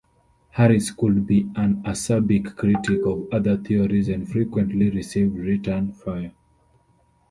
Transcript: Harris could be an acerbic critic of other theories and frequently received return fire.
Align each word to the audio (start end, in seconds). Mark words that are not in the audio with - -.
Harris 0.49 0.89
could 0.89 1.27
be 1.27 1.41
an 1.55 1.83
acerbic 1.83 2.55
critic 2.57 3.05
of 3.05 3.27
other 3.31 3.55
theories 3.55 4.09
and 4.09 4.27
frequently 4.27 4.89
received 4.89 5.37
return 5.37 5.91
fire. 5.91 6.31